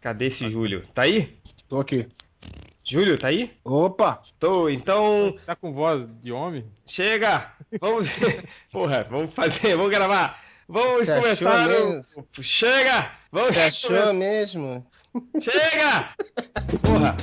Cadê 0.00 0.26
esse 0.26 0.50
Júlio? 0.50 0.86
Tá 0.94 1.02
aí? 1.02 1.36
Tô 1.68 1.80
aqui. 1.80 2.08
Júlio, 2.84 3.16
tá 3.18 3.28
aí? 3.28 3.52
Opa! 3.64 4.20
Tô, 4.38 4.68
então. 4.68 5.36
Tá 5.46 5.54
com 5.54 5.72
voz 5.72 6.08
de 6.20 6.32
homem? 6.32 6.64
Chega! 6.84 7.52
Vamos. 7.80 8.08
Porra, 8.72 9.06
vamos 9.08 9.32
fazer, 9.34 9.76
vamos 9.76 9.90
gravar. 9.90 10.42
Vamos 10.68 11.06
Você 11.06 11.20
começar. 11.20 11.70
o- 11.70 12.42
Chega! 12.42 13.12
Vamos 13.30 13.54
Você 13.54 13.60
achou 13.62 14.12
mesmo? 14.14 14.84
Chega! 15.40 16.14
Porra! 16.82 17.16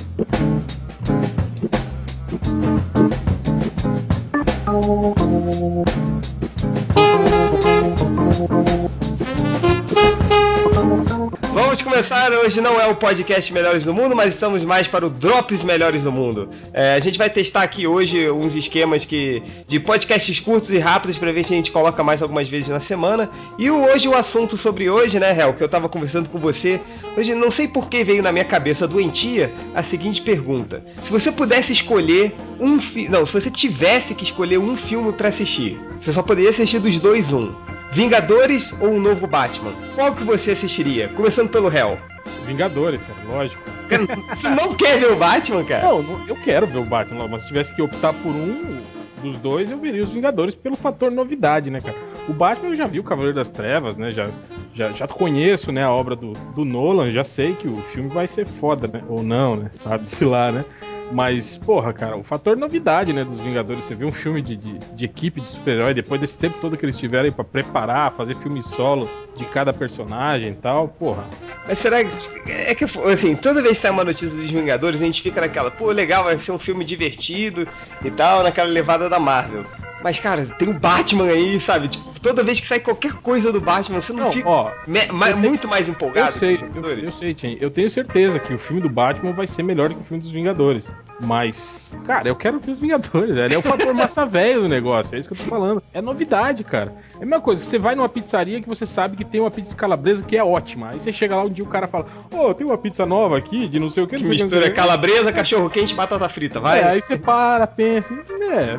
Vamos 11.52 11.82
começar. 11.82 12.32
Hoje 12.32 12.60
não 12.60 12.80
é 12.80 12.86
o 12.86 12.94
podcast 12.94 13.52
Melhores 13.52 13.82
do 13.82 13.92
Mundo, 13.92 14.14
mas 14.14 14.34
estamos 14.34 14.62
mais 14.62 14.86
para 14.86 15.04
o 15.04 15.10
Drops 15.10 15.64
Melhores 15.64 16.00
do 16.02 16.12
Mundo. 16.12 16.48
É, 16.72 16.94
a 16.94 17.00
gente 17.00 17.18
vai 17.18 17.28
testar 17.28 17.62
aqui 17.62 17.88
hoje 17.88 18.30
uns 18.30 18.54
esquemas 18.54 19.04
que 19.04 19.42
de 19.66 19.80
podcasts 19.80 20.38
curtos 20.38 20.70
e 20.70 20.78
rápidos 20.78 21.18
para 21.18 21.32
ver 21.32 21.44
se 21.44 21.52
a 21.52 21.56
gente 21.56 21.72
coloca 21.72 22.04
mais 22.04 22.22
algumas 22.22 22.48
vezes 22.48 22.68
na 22.68 22.78
semana. 22.78 23.28
E 23.58 23.68
hoje 23.68 24.06
o 24.06 24.14
assunto 24.14 24.56
sobre 24.56 24.88
hoje, 24.88 25.18
né, 25.18 25.36
Hel, 25.36 25.54
que 25.54 25.62
eu 25.62 25.68
tava 25.68 25.88
conversando 25.88 26.28
com 26.28 26.38
você. 26.38 26.80
Hoje 27.16 27.34
não 27.34 27.50
sei 27.50 27.66
por 27.66 27.88
que 27.88 28.04
veio 28.04 28.22
na 28.22 28.30
minha 28.30 28.44
cabeça 28.44 28.86
doentia 28.86 29.50
a 29.74 29.82
seguinte 29.82 30.22
pergunta: 30.22 30.84
se 31.02 31.10
você 31.10 31.32
pudesse 31.32 31.72
escolher 31.72 32.32
um 32.60 32.80
filme, 32.80 33.08
não, 33.08 33.26
se 33.26 33.32
você 33.32 33.50
tivesse 33.50 34.14
que 34.14 34.22
escolher 34.22 34.58
um 34.58 34.76
filme 34.76 35.12
para 35.12 35.28
assistir, 35.28 35.80
você 36.00 36.12
só 36.12 36.22
poderia 36.22 36.50
assistir 36.50 36.78
dos 36.78 36.96
dois 36.98 37.32
um. 37.32 37.50
Vingadores 37.92 38.72
ou 38.80 38.88
um 38.90 39.00
novo 39.00 39.26
Batman? 39.26 39.72
Qual 39.94 40.14
que 40.14 40.22
você 40.24 40.52
assistiria? 40.52 41.08
Começando 41.08 41.48
pelo 41.48 41.68
Hell. 41.74 41.98
Vingadores, 42.46 43.00
cara, 43.02 43.18
lógico. 43.36 43.62
Cara, 43.88 44.02
Você 44.36 44.48
não 44.48 44.74
quer 44.74 44.98
ver 45.00 45.12
o 45.12 45.16
Batman, 45.16 45.64
cara? 45.64 45.82
Não, 45.86 46.02
não- 46.02 46.26
eu 46.28 46.36
quero 46.36 46.66
ver 46.66 46.78
o 46.78 46.84
Batman, 46.84 47.26
mas 47.28 47.42
se 47.42 47.48
tivesse 47.48 47.74
que 47.74 47.82
optar 47.82 48.12
por 48.12 48.30
um 48.30 48.80
dos 49.22 49.36
dois, 49.38 49.70
eu 49.70 49.78
veria 49.78 50.02
os 50.02 50.10
Vingadores 50.10 50.54
pelo 50.54 50.76
fator 50.76 51.10
novidade, 51.10 51.70
né, 51.70 51.80
cara? 51.80 51.96
O 52.28 52.32
Batman 52.32 52.70
eu 52.70 52.76
já 52.76 52.86
vi 52.86 53.00
o 53.00 53.04
Cavaleiro 53.04 53.36
das 53.36 53.50
Trevas, 53.50 53.96
né? 53.96 54.12
Já, 54.12 54.28
já, 54.74 54.92
já 54.92 55.06
conheço, 55.08 55.72
né, 55.72 55.82
a 55.84 55.90
obra 55.90 56.14
do, 56.16 56.32
do 56.54 56.64
Nolan, 56.64 57.10
já 57.12 57.24
sei 57.24 57.54
que 57.54 57.68
o 57.68 57.76
filme 57.92 58.08
vai 58.08 58.26
ser 58.28 58.46
foda, 58.46 58.86
né? 58.88 59.02
Ou 59.08 59.22
não, 59.22 59.56
né? 59.56 59.70
Sabe-se 59.74 60.24
lá, 60.24 60.50
né? 60.52 60.64
Mas, 61.10 61.56
porra, 61.56 61.92
cara, 61.92 62.16
o 62.16 62.22
fator 62.22 62.56
novidade, 62.56 63.12
né, 63.12 63.24
dos 63.24 63.40
Vingadores, 63.40 63.84
você 63.84 63.94
vê 63.94 64.04
um 64.04 64.12
filme 64.12 64.40
de, 64.40 64.56
de, 64.56 64.78
de 64.78 65.04
equipe 65.04 65.40
de 65.40 65.50
super-herói, 65.50 65.92
depois 65.92 66.20
desse 66.20 66.38
tempo 66.38 66.58
todo 66.60 66.76
que 66.76 66.84
eles 66.84 66.96
tiveram 66.96 67.24
aí 67.24 67.30
pra 67.32 67.42
preparar, 67.42 68.12
fazer 68.12 68.36
filme 68.36 68.62
solo 68.62 69.08
de 69.34 69.44
cada 69.46 69.72
personagem 69.72 70.52
e 70.52 70.54
tal, 70.54 70.86
porra. 70.86 71.24
Mas 71.66 71.78
será 71.78 72.04
que. 72.04 72.10
É 72.50 72.74
que, 72.74 72.84
assim, 72.84 73.34
toda 73.34 73.60
vez 73.60 73.78
que 73.78 73.82
sai 73.82 73.90
uma 73.90 74.04
notícia 74.04 74.36
dos 74.36 74.50
Vingadores, 74.50 75.00
a 75.00 75.04
gente 75.04 75.22
fica 75.22 75.40
naquela, 75.40 75.70
pô, 75.70 75.90
legal, 75.90 76.24
vai 76.24 76.38
ser 76.38 76.52
um 76.52 76.58
filme 76.58 76.84
divertido 76.84 77.66
e 78.04 78.10
tal, 78.10 78.42
naquela 78.42 78.70
levada 78.70 79.08
da 79.08 79.18
Marvel. 79.18 79.64
Mas, 80.02 80.18
cara, 80.18 80.46
tem 80.46 80.68
o 80.68 80.78
Batman 80.78 81.26
aí, 81.26 81.60
sabe? 81.60 81.88
Tipo, 81.88 82.09
toda 82.22 82.42
vez 82.42 82.60
que 82.60 82.66
sai 82.66 82.80
qualquer 82.80 83.12
coisa 83.14 83.52
do 83.52 83.60
Batman, 83.60 84.00
você 84.00 84.12
não, 84.12 84.24
Não, 84.24 84.32
fica 84.32 84.48
ó, 84.48 84.70
me- 84.86 85.06
ma- 85.06 85.34
muito 85.36 85.66
mais 85.68 85.86
Eu 85.88 85.92
empolgado? 85.94 86.38
sei, 86.38 86.58
com 86.58 86.80
os 86.80 86.86
eu, 86.86 86.98
eu 86.98 87.12
sei, 87.12 87.34
Chen. 87.38 87.56
Eu 87.60 87.70
tenho 87.70 87.88
certeza 87.90 88.38
que 88.38 88.52
o 88.54 88.58
filme 88.58 88.80
do 88.82 88.88
Batman 88.88 89.32
vai 89.32 89.46
ser 89.46 89.62
melhor 89.62 89.88
que 89.90 89.96
o 90.00 90.04
filme 90.04 90.22
dos 90.22 90.30
Vingadores. 90.32 90.84
Mas, 91.22 91.94
cara, 92.06 92.28
eu 92.28 92.34
quero 92.36 92.58
ver 92.58 92.72
os 92.72 92.78
Vingadores. 92.80 93.36
Ele 93.36 93.54
é 93.54 93.58
o 93.58 93.62
fator 93.62 93.92
massa 93.92 94.24
velho 94.26 94.62
do 94.62 94.68
negócio. 94.68 95.14
É 95.14 95.18
isso 95.18 95.28
que 95.28 95.34
eu 95.34 95.44
tô 95.44 95.50
falando. 95.50 95.82
É 95.92 96.00
novidade, 96.00 96.64
cara. 96.64 96.94
É 97.14 97.16
a 97.22 97.26
mesma 97.26 97.40
coisa. 97.42 97.62
Você 97.62 97.78
vai 97.78 97.94
numa 97.94 98.08
pizzaria 98.08 98.60
que 98.60 98.68
você 98.68 98.86
sabe 98.86 99.16
que 99.18 99.24
tem 99.24 99.40
uma 99.40 99.50
pizza 99.50 99.74
calabresa 99.76 100.24
que 100.24 100.36
é 100.36 100.42
ótima. 100.42 100.90
Aí 100.90 101.00
você 101.00 101.12
chega 101.12 101.36
lá 101.36 101.42
um 101.44 101.50
dia 101.50 101.62
o 101.64 101.68
cara 101.68 101.86
fala: 101.86 102.06
Ô, 102.32 102.54
tem 102.54 102.66
uma 102.66 102.78
pizza 102.78 103.04
nova 103.04 103.36
aqui 103.36 103.68
de 103.68 103.78
não 103.78 103.90
sei 103.90 104.02
o 104.02 104.06
que. 104.06 104.16
Que 104.16 104.22
sei 104.22 104.30
mistura 104.30 104.60
sei 104.62 104.70
que." 104.70 104.76
calabresa, 104.76 105.30
cachorro 105.32 105.68
quente 105.68 105.94
batata 105.94 106.26
frita, 106.30 106.58
vai? 106.58 106.80
É, 106.80 106.84
aí 106.84 107.02
você 107.02 107.18
para, 107.18 107.66
pensa. 107.66 108.14
É, 108.50 108.78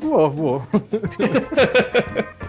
vou, 0.00 0.30
vou. 0.30 0.62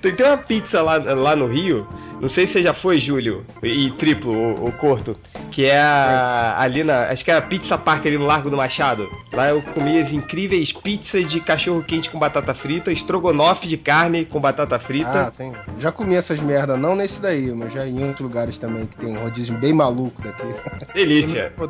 Tem, 0.00 0.14
tem 0.14 0.26
uma 0.26 0.36
pizza 0.36 0.82
lá, 0.82 0.96
lá 0.96 1.34
no 1.34 1.46
Rio, 1.46 1.86
não 2.20 2.28
sei 2.28 2.46
se 2.46 2.54
você 2.54 2.62
já 2.62 2.74
foi, 2.74 2.98
Júlio, 2.98 3.44
e 3.62 3.90
triplo, 3.92 4.32
o, 4.32 4.68
o 4.68 4.72
Corto, 4.72 5.16
que 5.54 5.66
é 5.66 5.80
a, 5.80 6.56
ali 6.58 6.82
na. 6.82 7.04
Acho 7.04 7.24
que 7.24 7.30
é 7.30 7.36
a 7.36 7.40
Pizza 7.42 7.78
Park 7.78 8.04
ali 8.06 8.18
no 8.18 8.24
Largo 8.24 8.50
do 8.50 8.56
Machado. 8.56 9.08
Lá 9.32 9.48
eu 9.50 9.62
comi 9.62 10.00
as 10.00 10.10
incríveis 10.12 10.72
pizzas 10.72 11.30
de 11.30 11.38
cachorro 11.40 11.80
quente 11.84 12.10
com 12.10 12.18
batata 12.18 12.52
frita, 12.54 12.90
estrogonofe 12.90 13.68
de 13.68 13.76
carne 13.76 14.24
com 14.24 14.40
batata 14.40 14.74
Ah, 14.74 14.80
frita. 14.80 15.32
tem. 15.36 15.52
Já 15.78 15.92
comi 15.92 16.16
essas 16.16 16.40
merda, 16.40 16.76
não 16.76 16.96
nesse 16.96 17.22
daí, 17.22 17.52
mas 17.54 17.72
já 17.72 17.86
em 17.86 18.02
outros 18.02 18.20
lugares 18.22 18.58
também 18.58 18.84
que 18.86 18.96
tem 18.96 19.16
um 19.16 19.20
rodízio 19.22 19.56
bem 19.56 19.72
maluco 19.72 20.20
daqui. 20.22 20.44
Delícia. 20.92 21.52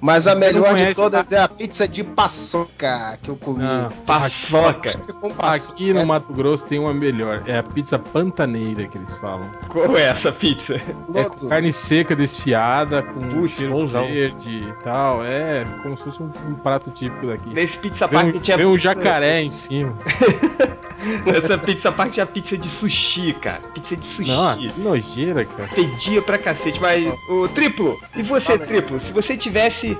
Mas 0.00 0.26
a 0.28 0.34
melhor 0.34 0.70
conhece, 0.70 0.88
de 0.90 0.94
todas 0.94 1.32
é 1.32 1.38
a 1.40 1.48
pizza 1.48 1.86
de 1.88 2.04
paçoca 2.04 3.18
que 3.22 3.28
eu 3.30 3.36
comi. 3.36 3.64
Ah, 3.64 3.90
Paçoca. 4.06 4.90
Aqui 5.38 5.92
no 5.92 6.06
Mato 6.06 6.32
Grosso 6.32 6.64
tem 6.66 6.78
uma 6.78 6.94
melhor. 6.94 7.42
É 7.46 7.58
a 7.58 7.62
pizza 7.62 7.98
pantaneira 7.98 8.86
que 8.86 8.96
eles 8.96 9.12
falam. 9.16 9.50
Qual 9.68 9.96
é 9.96 10.02
essa 10.04 10.30
pizza? 10.32 10.74
É 11.14 11.48
carne 11.48 11.72
seca 11.72 12.14
desfiada, 12.14 13.02
com 13.02 13.20
Puxa, 13.34 13.56
cheiro 13.56 13.72
bonzão. 13.72 14.06
verde 14.06 14.48
e 14.68 14.72
tal. 14.82 15.24
É 15.24 15.64
como 15.82 15.96
se 15.96 16.04
fosse 16.04 16.22
um, 16.22 16.30
um 16.48 16.54
prato 16.54 16.90
típico 16.90 17.26
daqui. 17.26 17.48
Nesse 17.54 17.76
Pizza 17.78 18.06
Vem 18.06 18.18
Park 18.20 18.34
um, 18.36 18.38
tinha. 18.40 18.56
vem 18.56 18.66
um 18.66 18.72
pizza- 18.74 18.82
jacaré 18.88 19.42
em 19.42 19.50
cima. 19.50 19.96
Nessa 21.24 21.56
Pizza 21.58 21.92
Park 21.92 22.12
tinha 22.12 22.26
pizza 22.26 22.56
de 22.58 22.68
sushi, 22.68 23.32
cara. 23.34 23.60
Pizza 23.74 23.96
de 23.96 24.06
sushi. 24.06 24.30
Nossa, 24.30 24.58
que 24.58 24.80
nojeira, 24.80 25.44
cara. 25.44 25.68
pedia 25.74 26.20
pra 26.20 26.36
cacete, 26.38 26.80
mas 26.80 27.12
o 27.30 27.48
triplo, 27.48 27.96
e 28.16 28.22
você, 28.22 28.58
triplo, 28.58 28.98
se 29.00 29.12
você 29.12 29.36
tivesse 29.36 29.96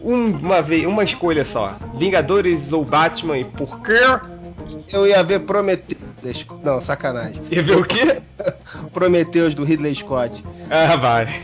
um- 0.00 0.30
uma 0.38 0.60
vez, 0.60 0.84
uma 0.86 1.04
escolha 1.04 1.44
só, 1.44 1.76
Vingadores 1.94 2.72
ou 2.72 2.84
Batman 2.84 3.38
e 3.38 3.44
por 3.44 3.80
quê? 3.82 4.00
Eu 4.92 5.06
ia 5.06 5.22
ver 5.22 5.40
Prometheus. 6.20 6.60
Não, 6.62 6.80
sacanagem. 6.80 7.42
Ia 7.50 7.62
ver 7.62 7.76
o 7.76 7.84
quê? 7.84 8.20
Prometheus 8.92 9.54
do 9.54 9.64
Ridley 9.64 9.94
Scott. 9.94 10.44
Ah, 10.70 10.96
vai. 10.96 11.42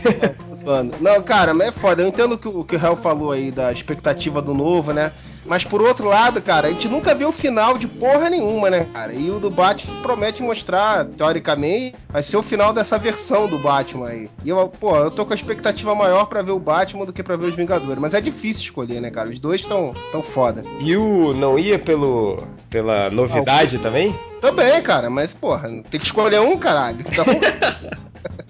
Não, 0.99 1.21
cara, 1.21 1.53
mas 1.53 1.67
é 1.67 1.71
foda. 1.71 2.01
Eu 2.01 2.07
entendo 2.07 2.33
o 2.33 2.37
que 2.37 2.47
o 2.47 2.63
que 2.63 2.75
o 2.75 2.83
Hell 2.83 2.95
falou 2.95 3.31
aí 3.31 3.51
da 3.51 3.71
expectativa 3.71 4.41
do 4.41 4.53
novo, 4.53 4.93
né? 4.93 5.11
Mas 5.47 5.63
por 5.63 5.81
outro 5.81 6.07
lado, 6.07 6.41
cara, 6.41 6.67
a 6.67 6.71
gente 6.71 6.87
nunca 6.89 7.15
viu 7.15 7.29
o 7.29 7.31
final 7.31 7.77
de 7.77 7.87
porra 7.87 8.29
nenhuma, 8.29 8.69
né, 8.69 8.85
cara? 8.93 9.13
E 9.13 9.31
o 9.31 9.39
do 9.39 9.49
Batman 9.49 10.01
promete 10.01 10.43
mostrar, 10.43 11.05
teoricamente, 11.05 11.95
vai 12.09 12.21
ser 12.21 12.37
o 12.37 12.43
final 12.43 12.73
dessa 12.73 12.97
versão 12.97 13.47
do 13.47 13.57
Batman 13.57 14.09
aí. 14.09 14.29
E 14.43 14.49
eu, 14.49 14.67
pô, 14.67 14.95
eu 14.97 15.09
tô 15.09 15.25
com 15.25 15.31
a 15.33 15.35
expectativa 15.35 15.95
maior 15.95 16.25
pra 16.25 16.41
ver 16.41 16.51
o 16.51 16.59
Batman 16.59 17.05
do 17.05 17.13
que 17.13 17.23
pra 17.23 17.35
ver 17.37 17.45
os 17.47 17.55
Vingadores. 17.55 17.97
Mas 17.99 18.13
é 18.13 18.19
difícil 18.21 18.63
escolher, 18.63 18.99
né, 18.99 19.09
cara? 19.09 19.29
Os 19.29 19.39
dois 19.39 19.61
estão 19.61 19.93
tão 20.11 20.21
foda. 20.21 20.61
E 20.79 20.95
o 20.97 21.33
não 21.33 21.57
ia 21.57 21.79
pelo 21.79 22.37
pela 22.69 23.09
novidade 23.09 23.77
também? 23.79 24.13
Também, 24.41 24.81
cara, 24.81 25.09
mas 25.09 25.33
porra, 25.33 25.69
tem 25.89 25.99
que 25.99 26.05
escolher 26.05 26.41
um, 26.41 26.57
caralho. 26.57 26.97
Então, 26.99 27.23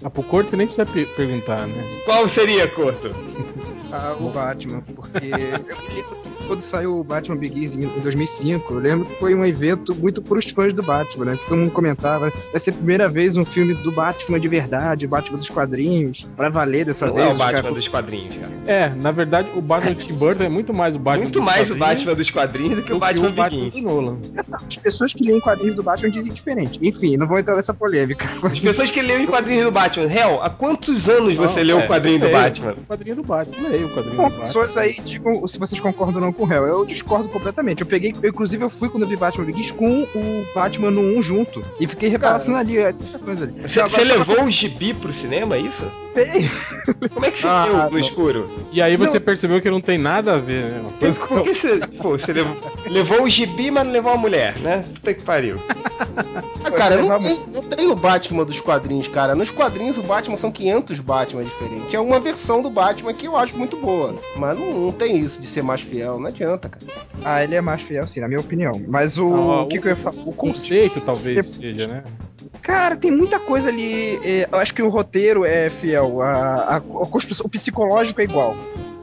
Ah, 0.04 0.10
pro 0.10 0.22
Corto 0.22 0.50
você 0.50 0.56
nem 0.56 0.66
precisa 0.66 0.86
pe- 0.86 1.06
perguntar, 1.16 1.66
né? 1.66 1.82
Qual 2.04 2.28
seria, 2.28 2.68
Corto? 2.68 3.10
Ah, 3.90 4.14
o 4.20 4.30
Batman, 4.30 4.82
porque 4.94 5.18
que 5.20 6.04
quando 6.46 6.60
saiu 6.60 6.98
o 6.98 7.04
Batman 7.04 7.36
Begins 7.36 7.74
em 7.74 7.80
2005, 8.00 8.72
eu 8.74 8.78
lembro 8.78 9.06
que 9.06 9.14
foi 9.16 9.34
um 9.34 9.44
evento 9.44 9.94
muito 9.94 10.20
pros 10.22 10.50
fãs 10.50 10.74
do 10.74 10.82
Batman, 10.82 11.24
né? 11.26 11.36
Que 11.36 11.48
todo 11.48 11.58
mundo 11.58 11.70
comentava, 11.70 12.30
vai 12.52 12.60
ser 12.60 12.70
a 12.70 12.72
primeira 12.74 13.08
vez 13.08 13.36
um 13.36 13.44
filme 13.44 13.74
do 13.74 13.90
Batman 13.92 14.38
de 14.38 14.48
verdade, 14.48 15.06
o 15.06 15.08
Batman 15.08 15.38
dos 15.38 15.48
quadrinhos, 15.48 16.26
pra 16.36 16.48
valer 16.48 16.84
dessa 16.86 17.06
Não 17.06 17.14
vez. 17.14 17.26
é 17.26 17.28
o 17.30 17.32
os 17.32 17.38
Batman 17.38 17.62
caras- 17.62 17.74
dos 17.76 17.88
quadrinhos, 17.88 18.36
cara. 18.36 18.52
É, 18.66 18.88
na 18.90 19.10
verdade, 19.10 19.48
o 19.54 19.60
Batman 19.60 19.94
de 19.94 20.06
Tim 20.06 20.14
Burton 20.14 20.44
é 20.44 20.48
muito 20.48 20.74
mais 20.74 20.94
o 20.94 20.98
Batman 20.98 21.22
Muito 21.24 21.38
dos 21.38 21.44
mais 21.46 21.70
o 21.70 21.74
quadrinhos 21.76 21.88
Batman 21.98 22.14
dos 22.14 22.30
quadrinhos 22.30 22.76
do 22.76 22.82
que 22.82 22.90
do 22.90 22.96
o 22.96 22.98
Batman 22.98 23.28
o 23.28 23.32
Batman 23.32 23.64
Begins. 23.64 23.82
do 23.82 23.88
Nolan. 23.88 24.18
As 24.36 24.76
pessoas 24.76 25.12
que 25.14 25.24
leem 25.24 25.40
quadrinhos 25.40 25.74
do 25.76 25.82
Batman 25.82 26.10
dizem 26.10 26.32
diferente. 26.32 26.78
Enfim, 26.82 27.16
não 27.16 27.26
vou 27.26 27.38
entrar 27.38 27.56
nessa 27.56 27.72
polêmica. 27.74 28.26
As 28.42 28.58
pessoas 28.60 28.90
que 28.90 29.00
leem 29.02 29.26
quadrinhos 29.26 29.64
do 29.64 29.70
Batman, 29.72 30.12
Hel, 30.12 30.40
há 30.42 30.50
quantos 30.50 31.08
anos 31.08 31.34
você 31.34 31.60
Não, 31.60 31.66
leu 31.66 31.80
é, 31.80 31.84
o 31.84 31.88
quadrinho 31.88 32.18
do 32.18 32.26
eu 32.26 32.30
leio 32.32 32.42
Batman? 32.42 32.72
O 32.72 32.84
quadrinho 32.86 33.16
do 33.16 33.22
Batman, 33.22 33.68
leio 33.78 33.86
o 33.86 33.90
quadrinho 33.90 34.16
Bom, 34.16 34.24
do 34.24 34.30
Batman. 34.30 34.46
pessoas 34.46 34.76
aí 34.76 34.96
digam 35.04 35.46
se 35.46 35.58
vocês 35.58 35.80
concordam 35.80 36.16
ou 36.16 36.26
não 36.26 36.32
com 36.32 36.44
o 36.44 36.52
Hell. 36.52 36.66
Eu 36.66 36.84
discordo 36.84 37.28
completamente. 37.28 37.80
Eu 37.80 37.86
peguei, 37.86 38.14
eu, 38.22 38.30
inclusive, 38.30 38.64
eu 38.64 38.70
fui 38.70 38.88
quando 38.88 39.04
eu 39.04 39.08
vi 39.08 39.16
Batman 39.16 39.44
Begins 39.44 39.70
com 39.70 40.02
o 40.02 40.46
Batman 40.54 40.90
no 40.90 41.00
1 41.18 41.22
junto. 41.22 41.64
E 41.78 41.86
fiquei 41.86 42.08
repassando 42.08 42.56
ali, 42.56 42.78
é, 42.78 42.88
ali. 42.88 42.98
Você, 43.62 44.04
levou 44.04 44.44
o 44.44 44.50
gibi 44.50 44.92
pro 44.94 45.12
cinema, 45.12 45.56
é 45.56 45.60
isso? 45.60 46.07
Peguei. 46.24 46.50
Como 47.12 47.26
é 47.26 47.30
que 47.30 47.38
você 47.40 47.46
Ah, 47.46 47.64
viu 47.66 47.74
no 47.74 47.90
não. 47.90 47.98
escuro? 48.08 48.48
E 48.72 48.82
aí 48.82 48.96
você 48.96 49.20
percebeu 49.20 49.60
que 49.60 49.70
não 49.70 49.80
tem 49.80 49.98
nada 49.98 50.34
a 50.34 50.38
ver, 50.38 50.64
né? 50.70 50.90
Coisa 50.98 51.20
com 51.20 51.26
Por 51.26 51.44
que 51.44 51.54
você, 51.54 51.78
pô, 52.00 52.18
você 52.18 52.32
levou, 52.32 52.56
levou 52.86 53.22
o 53.22 53.28
gibi, 53.28 53.70
mas 53.70 53.84
não 53.84 53.92
levou 53.92 54.12
a 54.12 54.16
mulher, 54.16 54.56
né? 54.58 54.82
Puta 54.94 55.14
que 55.14 55.22
pariu. 55.22 55.58
Ah, 56.64 56.70
cara, 56.70 56.96
não 56.96 57.08
Vamos. 57.08 57.28
tem, 57.28 57.38
não 57.54 57.62
tem 57.62 57.86
o 57.88 57.94
Batman 57.94 58.44
dos 58.44 58.60
quadrinhos, 58.60 59.08
cara. 59.08 59.34
Nos 59.34 59.50
quadrinhos 59.50 59.98
o 59.98 60.02
Batman 60.02 60.36
são 60.36 60.50
500 60.50 61.00
Batman 61.00 61.44
diferentes. 61.44 61.92
É 61.94 62.00
uma 62.00 62.18
versão 62.20 62.62
do 62.62 62.70
Batman 62.70 63.12
que 63.14 63.26
eu 63.26 63.36
acho 63.36 63.56
muito 63.56 63.76
boa. 63.76 64.14
Mas 64.36 64.58
não, 64.58 64.72
não 64.86 64.92
tem 64.92 65.18
isso 65.18 65.40
de 65.40 65.46
ser 65.46 65.62
mais 65.62 65.80
fiel, 65.80 66.18
não 66.18 66.26
adianta, 66.28 66.68
cara. 66.68 66.84
Ah, 67.24 67.42
ele 67.42 67.54
é 67.54 67.60
mais 67.60 67.82
fiel, 67.82 68.06
sim, 68.06 68.20
na 68.20 68.28
minha 68.28 68.40
opinião. 68.40 68.72
Mas 68.88 69.18
o, 69.18 69.26
Ah, 69.34 69.62
o 69.62 69.66
que, 69.66 69.78
que 69.80 69.86
eu 69.86 69.90
ia 69.90 69.96
falar? 69.96 70.16
O 70.24 70.32
conceito 70.32 71.00
talvez 71.00 71.46
seja, 71.46 71.86
né? 71.86 72.02
Cara, 72.62 72.96
tem 72.96 73.10
muita 73.10 73.38
coisa 73.40 73.68
ali. 73.68 74.20
é, 74.22 74.48
eu 74.50 74.58
acho 74.58 74.74
que 74.74 74.82
o 74.82 74.88
roteiro 74.88 75.44
é 75.44 75.70
fiel. 75.70 76.22
A, 76.22 76.32
a- 76.32 76.76
a 76.76 76.80
o 76.80 77.48
psicológico 77.48 78.20
é 78.20 78.24
igual. 78.24 78.54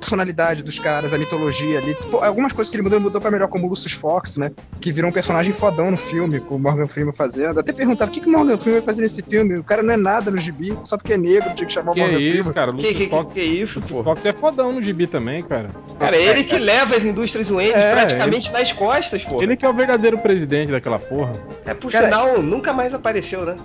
A 0.06 0.08
personalidade 0.08 0.62
dos 0.62 0.78
caras, 0.78 1.12
a 1.14 1.18
mitologia 1.18 1.80
ali. 1.80 1.96
Pô, 2.12 2.24
algumas 2.24 2.54
coisas 2.54 2.70
que 2.70 2.76
ele 2.76 2.84
mudou, 2.84 3.00
ele 3.00 3.06
mudou 3.06 3.20
pra 3.20 3.32
melhor, 3.32 3.48
como 3.48 3.66
o 3.66 3.70
Lucius 3.70 3.94
Fox, 3.94 4.38
né? 4.38 4.52
Que 4.80 4.92
virou 4.92 5.10
um 5.10 5.14
personagem 5.14 5.52
fodão 5.52 5.90
no 5.90 5.98
filme, 5.98 6.40
com 6.40 6.58
o 6.58 6.60
Morgan 6.60 6.86
Freeman 6.86 7.12
fazendo. 7.12 7.60
Até 7.60 7.74
perguntaram 7.74 8.12
o 8.12 8.14
que, 8.14 8.22
que 8.22 8.28
o 8.28 8.32
Morgan 8.32 8.56
Freeman 8.56 8.82
vai 8.82 8.86
fazer 8.86 9.02
nesse 9.02 9.24
filme. 9.24 9.56
O 9.58 9.64
cara 9.64 9.82
não 9.82 9.96
é 9.96 9.98
nada 9.98 10.30
no 10.30 10.38
gibi, 10.38 10.78
só 10.84 10.96
porque 10.96 11.14
é 11.14 11.18
negro, 11.18 11.56
tinha 11.56 11.66
que 11.66 11.74
chamar 11.74 11.94
Que 11.94 12.02
o 12.02 12.04
é 12.04 12.06
Morgan 12.06 12.20
isso, 12.20 12.34
Freeman. 12.34 12.54
cara? 12.54 12.72
Que, 12.72 12.78
Lucius 12.78 12.98
que, 12.98 13.10
Fox, 13.10 13.34
que, 13.34 13.40
que 13.40 13.46
é 13.46 13.50
isso, 13.50 13.80
Lucius 13.80 13.98
pô? 13.98 14.04
Fox 14.04 14.26
é 14.26 14.34
fodão 14.34 14.72
no 14.72 14.82
gibi 14.82 15.08
também, 15.08 15.42
cara. 15.42 15.70
Cara, 16.00 16.16
ele 16.16 16.44
que 16.44 16.60
leva 16.60 16.96
as 16.96 17.04
indústrias 17.04 17.50
Wayne 17.50 17.72
É, 17.74 17.92
praticamente 17.94 18.52
nas 18.52 18.72
costas, 18.74 19.24
pô. 19.24 19.42
Ele 19.42 19.58
que 19.58 19.66
é 19.66 19.70
o 19.70 19.74
verdadeiro 19.74 20.20
presidente 20.20 20.72
daquela 20.72 21.00
porra. 21.00 21.32
É, 21.66 21.74
por 21.74 21.92
Cara, 21.92 22.06
sinal, 22.06 22.40
nunca 22.44 22.72
mais 22.72 22.94
apareceu, 22.94 23.44
né? 23.44 23.56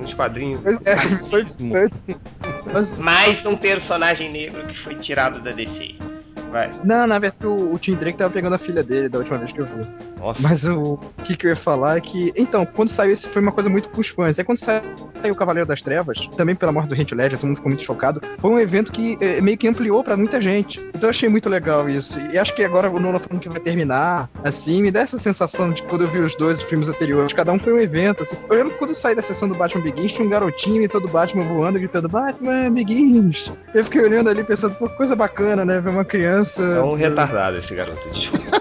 Nos 0.00 0.14
quadrinhos. 0.14 0.60
É, 0.84 0.94
Racismo. 0.94 1.74
Mas- 2.72 2.98
Mais 2.98 3.46
um 3.46 3.56
personagem 3.56 4.30
negro 4.30 4.66
que 4.66 4.74
foi 4.78 4.94
tirado 4.96 5.40
da 5.40 5.50
DC. 5.50 5.94
Vai. 6.54 6.70
Não, 6.84 7.04
na 7.04 7.18
verdade, 7.18 7.48
o, 7.48 7.74
o 7.74 7.78
Tim 7.80 7.96
Drake 7.96 8.16
tava 8.16 8.32
pegando 8.32 8.54
a 8.54 8.58
filha 8.58 8.80
dele 8.80 9.08
da 9.08 9.18
última 9.18 9.38
vez 9.38 9.50
que 9.50 9.60
eu 9.60 9.66
vi. 9.66 9.74
Nossa. 10.20 10.40
Mas 10.40 10.64
o, 10.64 10.92
o 11.18 11.22
que, 11.24 11.36
que 11.36 11.46
eu 11.46 11.50
ia 11.50 11.56
falar 11.56 11.96
é 11.96 12.00
que. 12.00 12.32
Então, 12.36 12.64
quando 12.64 12.90
saiu 12.90 13.12
esse 13.12 13.28
foi 13.28 13.42
uma 13.42 13.50
coisa 13.50 13.68
muito 13.68 13.88
pros 13.88 14.06
fãs. 14.06 14.38
Aí 14.38 14.44
quando 14.44 14.58
saiu 14.58 14.84
o 15.32 15.34
Cavaleiro 15.34 15.68
das 15.68 15.82
Trevas, 15.82 16.28
também 16.36 16.54
pela 16.54 16.70
morte 16.70 16.90
do 16.90 16.94
Heath 16.94 17.10
Ledger, 17.10 17.40
todo 17.40 17.48
mundo 17.48 17.56
ficou 17.56 17.70
muito 17.72 17.84
chocado. 17.84 18.22
Foi 18.38 18.52
um 18.52 18.60
evento 18.60 18.92
que 18.92 19.18
eh, 19.20 19.40
meio 19.40 19.58
que 19.58 19.66
ampliou 19.66 20.04
pra 20.04 20.16
muita 20.16 20.40
gente. 20.40 20.78
Então 20.90 21.02
eu 21.02 21.10
achei 21.10 21.28
muito 21.28 21.48
legal 21.48 21.90
isso. 21.90 22.20
E 22.32 22.38
acho 22.38 22.54
que 22.54 22.62
agora 22.62 22.88
o 22.88 23.00
Nolan 23.00 23.18
falando 23.18 23.42
que 23.42 23.48
vai 23.48 23.58
terminar, 23.58 24.30
assim, 24.44 24.80
me 24.80 24.92
dá 24.92 25.00
essa 25.00 25.18
sensação 25.18 25.72
de 25.72 25.82
quando 25.82 26.02
eu 26.02 26.08
vi 26.08 26.20
os 26.20 26.36
dois 26.36 26.62
filmes 26.62 26.86
anteriores, 26.86 27.32
cada 27.32 27.52
um 27.52 27.58
foi 27.58 27.72
um 27.72 27.80
evento, 27.80 28.22
assim. 28.22 28.36
Eu 28.48 28.54
lembro 28.54 28.74
que 28.74 28.78
quando 28.78 28.90
eu 28.90 28.94
saí 28.94 29.16
da 29.16 29.22
sessão 29.22 29.48
do 29.48 29.56
Batman 29.56 29.82
Begins, 29.82 30.12
tinha 30.12 30.24
um 30.24 30.30
garotinho 30.30 30.82
e 30.82 30.88
todo 30.88 31.08
Batman 31.08 31.42
voando, 31.42 31.80
gritando 31.80 32.08
Batman 32.08 32.70
Begins. 32.70 33.52
Eu 33.74 33.84
fiquei 33.84 34.02
olhando 34.02 34.30
ali 34.30 34.44
pensando, 34.44 34.76
pô, 34.76 34.88
coisa 34.88 35.16
bacana, 35.16 35.64
né? 35.64 35.80
Ver 35.80 35.90
uma 35.90 36.04
criança. 36.04 36.43
É 36.78 36.80
um 36.82 36.94
retardado 36.94 37.56
esse 37.58 37.74
garoto, 37.74 38.08
desculpa. 38.10 38.60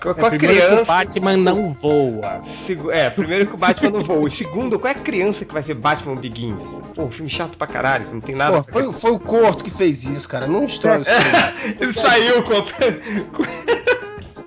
Com 0.00 0.14
com 0.14 0.26
a 0.26 0.30
primeiro 0.30 0.54
que 0.54 0.60
o 0.62 0.66
criança. 0.68 0.84
Batman 0.84 1.36
não 1.36 1.72
voa. 1.72 2.42
segu- 2.66 2.90
É, 2.90 3.08
primeiro 3.10 3.46
que 3.46 3.54
o 3.54 3.56
Batman 3.56 3.90
não 3.90 4.00
voa. 4.00 4.20
O 4.20 4.30
segundo, 4.30 4.78
qual 4.78 4.92
é 4.92 4.96
a 4.96 4.98
criança 4.98 5.44
que 5.44 5.52
vai 5.54 5.62
ver 5.62 5.74
Batman 5.74 6.14
Begins? 6.14 6.62
Pô, 6.94 7.04
um 7.04 7.10
filme 7.10 7.30
chato 7.30 7.56
pra 7.56 7.66
caralho, 7.66 8.06
não 8.12 8.20
tem 8.20 8.34
nada. 8.34 8.62
Pô, 8.62 8.72
foi, 8.72 8.92
foi 8.92 9.10
o 9.12 9.18
Corto 9.18 9.64
que 9.64 9.70
fez 9.70 10.04
isso, 10.04 10.28
cara. 10.28 10.46
Não 10.46 10.64
destrói 10.66 11.00
isso. 11.00 11.10
Ele 11.80 11.92
saiu 11.92 12.42
com. 12.42 12.54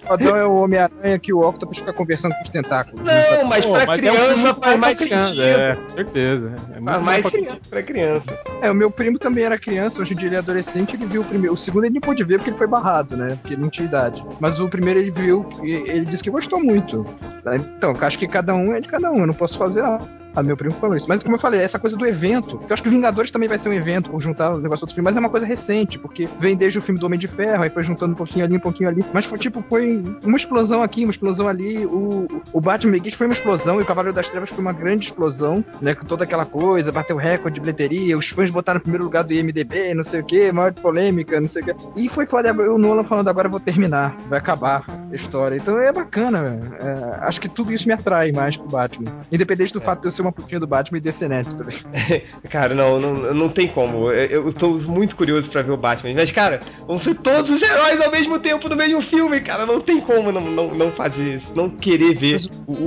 O 0.07 0.11
fodão 0.11 0.37
é 0.37 0.45
o 0.45 0.55
Homem-Aranha 0.55 1.19
que 1.19 1.33
o 1.33 1.41
Octopus 1.41 1.79
fica 1.79 1.91
conversando 1.91 2.33
com 2.35 2.43
os 2.43 2.49
tentáculos. 2.49 3.03
Não, 3.03 3.45
mas 3.45 3.65
Pô, 3.65 3.73
pra 3.73 3.85
mas 3.85 4.03
é 4.03 4.11
um 4.11 4.15
criança 4.15 4.33
filme 4.35 4.53
faz 4.53 4.79
mais 4.79 4.97
criança, 4.97 5.27
sentido. 5.27 5.43
É, 5.43 5.77
certeza. 5.95 6.55
É 6.73 6.81
Faz 6.81 7.03
mais 7.03 7.21
pra 7.21 7.31
sentido 7.31 7.69
pra 7.69 7.83
criança. 7.83 8.39
É, 8.61 8.71
o 8.71 8.75
meu 8.75 8.89
primo 8.89 9.19
também 9.19 9.43
era 9.43 9.59
criança, 9.59 10.01
hoje 10.01 10.13
em 10.13 10.17
dia 10.17 10.29
ele 10.29 10.35
é 10.35 10.39
adolescente, 10.39 10.95
ele 10.95 11.05
viu 11.05 11.21
o 11.21 11.25
primeiro. 11.25 11.53
O 11.53 11.57
segundo 11.57 11.85
ele 11.85 11.95
não 11.95 12.01
pôde 12.01 12.23
ver 12.23 12.37
porque 12.37 12.51
ele 12.51 12.57
foi 12.57 12.67
barrado, 12.67 13.17
né? 13.17 13.37
Porque 13.41 13.53
ele 13.53 13.61
não 13.61 13.69
tinha 13.69 13.85
idade. 13.85 14.23
Mas 14.39 14.59
o 14.59 14.69
primeiro 14.69 14.99
ele 14.99 15.11
viu 15.11 15.47
e 15.61 15.71
ele 15.71 16.05
disse 16.05 16.23
que 16.23 16.29
gostou 16.29 16.63
muito. 16.63 17.05
Então, 17.53 17.93
acho 17.99 18.17
que 18.17 18.27
cada 18.27 18.55
um 18.55 18.73
é 18.73 18.79
de 18.79 18.87
cada 18.87 19.11
um, 19.11 19.17
eu 19.17 19.27
não 19.27 19.33
posso 19.33 19.57
fazer 19.57 19.81
nada. 19.81 20.05
Ah, 20.37 20.43
meu 20.43 20.55
primo 20.55 20.75
falou 20.75 20.95
isso. 20.95 21.07
Mas 21.09 21.23
como 21.23 21.35
eu 21.35 21.39
falei, 21.39 21.61
essa 21.61 21.79
coisa 21.79 21.97
do 21.97 22.05
evento, 22.05 22.61
eu 22.61 22.71
acho 22.71 22.83
que 22.83 22.89
Vingadores 22.89 23.31
também 23.31 23.49
vai 23.49 23.57
ser 23.57 23.69
um 23.69 23.73
evento 23.73 24.11
por 24.11 24.21
juntar 24.21 24.53
o 24.53 24.59
negócio 24.59 24.85
do 24.85 24.93
filme, 24.93 25.03
mas 25.03 25.17
é 25.17 25.19
uma 25.19 25.31
coisa 25.31 25.47
recente, 25.47 25.97
porque 25.97 26.29
vem 26.39 26.55
desde 26.55 26.77
o 26.77 26.81
filme 26.83 26.99
do 26.99 27.07
Homem 27.07 27.17
de 27.17 27.27
Ferro, 27.27 27.63
aí 27.63 27.71
foi 27.71 27.81
juntando 27.81 28.13
um 28.13 28.15
pouquinho 28.15 28.45
ali, 28.45 28.55
um 28.55 28.59
pouquinho 28.59 28.87
ali. 28.87 29.03
Mas 29.11 29.25
foi 29.25 29.39
tipo, 29.39 29.63
foi 29.67 29.99
uma 30.23 30.37
explosão 30.37 30.83
aqui, 30.83 31.05
uma 31.05 31.11
explosão 31.11 31.47
ali. 31.47 31.87
O, 31.87 32.27
o 32.53 32.61
Batman 32.61 32.91
Begins 32.91 33.15
foi 33.15 33.25
uma 33.25 33.33
explosão 33.33 33.79
e 33.79 33.81
o 33.81 33.85
Cavaleiro 33.85 34.15
das 34.15 34.29
Trevas 34.29 34.51
foi 34.51 34.59
uma 34.59 34.73
grande 34.73 35.07
explosão, 35.07 35.65
né? 35.81 35.95
Com 35.95 36.05
toda 36.05 36.23
aquela 36.23 36.45
coisa, 36.45 36.91
bateu 36.91 37.17
recorde 37.17 37.55
de 37.55 37.61
bilheteria, 37.61 38.15
os 38.15 38.29
fãs 38.29 38.51
botaram 38.51 38.77
no 38.77 38.83
primeiro 38.83 39.05
lugar 39.05 39.23
do 39.23 39.33
IMDB, 39.33 39.95
não 39.95 40.03
sei 40.03 40.19
o 40.19 40.23
que, 40.23 40.51
maior 40.51 40.71
polêmica, 40.71 41.41
não 41.41 41.47
sei 41.47 41.63
o 41.63 41.65
que. 41.65 41.75
E 41.95 42.09
foi 42.09 42.27
foda, 42.27 42.53
o 42.53 42.77
Nolan 42.77 43.05
falando 43.05 43.27
agora 43.27 43.47
eu 43.47 43.51
vou 43.51 43.59
terminar, 43.59 44.15
vai 44.29 44.37
acabar 44.37 44.85
a 44.87 45.06
história. 45.11 45.55
Então 45.55 45.79
é 45.79 45.91
bacana. 45.91 46.59
É, 46.79 47.25
acho 47.25 47.39
que 47.39 47.49
tudo 47.49 47.73
isso 47.73 47.87
me 47.87 47.93
atrai 47.93 48.31
mais 48.31 48.57
pro 48.57 48.67
Batman. 48.67 49.11
Independente 49.31 49.73
do 49.73 49.81
fato 49.81 50.01
de 50.01 50.07
eu 50.07 50.11
ser 50.11 50.21
uma 50.21 50.31
putinha 50.31 50.59
do 50.59 50.67
Batman 50.67 50.97
e 50.97 51.01
DC 51.01 51.27
Neto 51.27 51.55
também. 51.55 51.77
Cara, 52.49 52.73
não, 52.73 52.99
não, 52.99 53.33
não 53.33 53.49
tem 53.49 53.67
como. 53.67 54.11
Eu, 54.11 54.47
eu 54.47 54.53
tô 54.53 54.69
muito 54.79 55.15
curioso 55.15 55.49
pra 55.49 55.61
ver 55.61 55.71
o 55.71 55.77
Batman. 55.77 56.13
Mas, 56.13 56.31
cara, 56.31 56.59
vão 56.85 56.99
ser 56.99 57.15
todos 57.15 57.51
os 57.51 57.61
heróis 57.61 57.99
ao 58.01 58.11
mesmo 58.11 58.39
tempo 58.39 58.67
no 58.69 58.75
mesmo 58.75 59.01
filme, 59.01 59.39
cara. 59.41 59.65
Não 59.65 59.79
tem 59.79 59.99
como 59.99 60.31
não, 60.31 60.41
não, 60.41 60.73
não 60.73 60.91
fazer 60.91 61.35
isso. 61.35 61.55
Não 61.55 61.69
querer 61.69 62.15
ver 62.15 62.33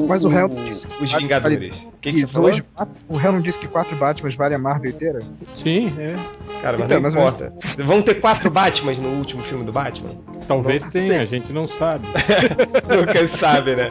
Mas 0.08 0.24
o, 0.24 0.30
mas 0.30 0.48
o 0.48 0.48
disse 0.48 0.86
que 0.86 1.04
os 1.04 1.12
Vingadores. 1.12 1.89
O 2.00 2.02
que, 2.02 2.12
que 2.14 2.24
dois 2.24 2.62
O 3.10 3.16
réu 3.18 3.30
não 3.32 3.42
disse 3.42 3.58
que 3.58 3.68
quatro 3.68 3.94
Batmans 3.94 4.34
vale 4.34 4.54
a 4.54 4.58
Marvel 4.58 4.90
inteira? 4.90 5.18
Sim, 5.54 5.92
é. 5.98 6.14
Cara, 6.62 6.78
mas 6.78 6.86
Então, 6.86 6.96
não 6.96 7.02
mas- 7.02 7.14
importa. 7.14 7.52
Vão 7.84 8.00
ter 8.00 8.14
quatro 8.14 8.50
Batmans 8.50 8.96
no 8.98 9.08
último 9.18 9.42
filme 9.42 9.64
do 9.66 9.72
Batman? 9.72 10.08
Talvez 10.48 10.82
Não 10.82 10.90
tenha, 10.90 11.08
sei. 11.08 11.18
a 11.20 11.24
gente 11.26 11.52
não 11.52 11.68
sabe. 11.68 12.06
Nunca 12.88 13.38
sabe, 13.38 13.76
né? 13.76 13.88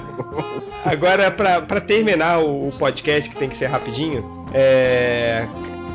Agora, 0.83 1.29
pra, 1.29 1.61
pra 1.61 1.79
terminar 1.79 2.39
o, 2.39 2.69
o 2.69 2.71
podcast, 2.79 3.29
que 3.29 3.35
tem 3.35 3.47
que 3.47 3.55
ser 3.55 3.67
rapidinho, 3.67 4.25
é, 4.55 5.45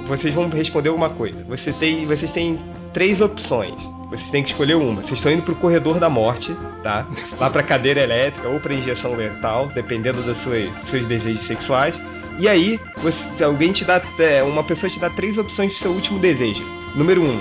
vocês 0.07 0.33
vão 0.33 0.49
responder 0.49 0.91
alguma 0.91 1.11
coisa. 1.11 1.43
Você 1.49 1.73
tem, 1.73 2.07
vocês 2.07 2.31
têm 2.31 2.61
três 2.93 3.21
opções. 3.21 3.75
Vocês 4.17 4.31
têm 4.31 4.43
que 4.43 4.51
escolher 4.51 4.75
uma. 4.75 5.03
Vocês 5.03 5.19
estão 5.19 5.31
indo 5.33 5.43
pro 5.43 5.55
corredor 5.57 5.99
da 5.99 6.09
morte, 6.09 6.57
tá? 6.83 7.07
Lá 7.39 7.51
pra 7.51 7.63
cadeira 7.63 8.03
elétrica 8.03 8.49
ou 8.49 8.61
pra 8.61 8.75
injeção 8.75 9.15
letal, 9.15 9.69
dependendo 9.75 10.23
dos 10.23 10.39
seus, 10.39 11.07
desejos 11.07 11.45
sexuais. 11.47 11.99
E 12.39 12.49
aí, 12.49 12.81
você- 12.97 13.45
alguém 13.45 13.73
te 13.73 13.85
dá. 13.85 14.01
é, 14.19 14.43
uma 14.43 14.65
pessoa 14.65 14.91
te 14.91 14.99
dá 14.99 15.09
três 15.11 15.39
opções 15.39 15.73
do 15.73 15.79
seu 15.79 15.91
último 15.93 16.19
desejo. 16.19 16.63
Número 16.97 17.23
um, 17.23 17.41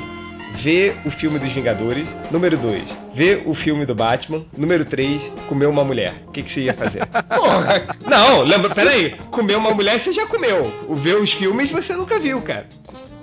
ver 0.61 0.95
o 1.05 1.09
filme 1.11 1.39
dos 1.39 1.51
Vingadores. 1.51 2.05
Número 2.29 2.55
2, 2.57 2.83
ver 3.15 3.43
o 3.45 3.53
filme 3.55 3.85
do 3.87 3.95
Batman. 3.95 4.43
Número 4.55 4.85
3, 4.85 5.21
comer 5.47 5.65
uma 5.67 5.83
mulher. 5.83 6.13
O 6.27 6.31
que, 6.31 6.43
que 6.43 6.51
você 6.53 6.61
ia 6.61 6.73
fazer? 6.75 7.05
Porra, 7.27 7.83
Não, 8.07 8.43
lembra, 8.43 8.69
peraí. 8.69 9.15
Comer 9.31 9.55
uma 9.57 9.71
mulher 9.71 9.99
você 9.99 10.11
já 10.11 10.27
comeu. 10.27 10.71
O 10.87 10.93
ver 10.95 11.15
os 11.17 11.31
filmes 11.33 11.71
você 11.71 11.93
nunca 11.95 12.19
viu, 12.19 12.39
cara. 12.41 12.67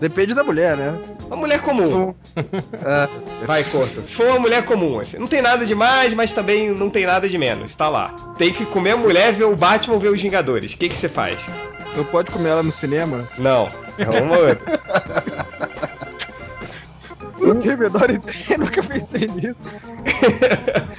Depende 0.00 0.34
da 0.34 0.42
mulher, 0.42 0.76
né? 0.76 0.98
Uma 1.26 1.36
mulher 1.36 1.60
comum. 1.60 2.14
Ah, 2.84 3.08
Vai, 3.46 3.64
corta. 3.70 4.00
Se 4.00 4.14
for 4.14 4.26
uma 4.28 4.38
mulher 4.38 4.64
comum, 4.64 4.98
assim. 4.98 5.18
Não 5.18 5.26
tem 5.26 5.42
nada 5.42 5.66
de 5.66 5.74
mais, 5.74 6.14
mas 6.14 6.32
também 6.32 6.70
não 6.70 6.88
tem 6.88 7.04
nada 7.04 7.28
de 7.28 7.36
menos. 7.36 7.74
Tá 7.74 7.88
lá. 7.88 8.14
Tem 8.38 8.52
que 8.52 8.64
comer 8.66 8.92
a 8.92 8.96
mulher, 8.96 9.34
ver 9.34 9.44
o 9.44 9.54
Batman, 9.54 9.98
ver 9.98 10.10
os 10.10 10.20
Vingadores. 10.20 10.72
O 10.72 10.76
que, 10.78 10.88
que 10.88 10.96
você 10.96 11.08
faz? 11.08 11.40
não 11.96 12.04
pode 12.04 12.30
comer 12.30 12.50
ela 12.50 12.62
no 12.62 12.72
cinema? 12.72 13.28
Não. 13.36 13.68
É 13.98 14.20
uma 14.20 14.38
outra. 14.38 14.80
Não 17.40 17.58
tenho 17.58 17.74
a 17.74 17.76
menor 17.78 18.10
ideia, 18.10 18.58
nunca 18.58 18.82
pensei 18.82 19.26
nisso. 19.28 19.56